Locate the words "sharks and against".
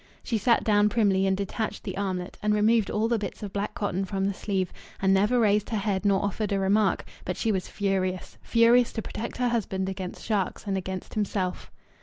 10.25-11.13